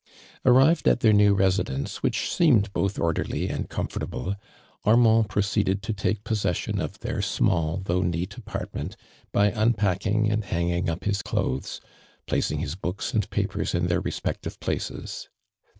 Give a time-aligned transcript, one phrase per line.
[0.43, 4.35] Arrived at their new residence which seemed both owlerly and comfortable,
[4.83, 8.95] Ar mand proceeded to take possession of their small though neat apartment
[9.31, 10.29] by unpacking 58 AKMAND DURAND.
[10.31, 11.81] I I A imd hanging up hirt clothes,
[12.25, 15.29] placing liis Ijooks andpupers in their respective places.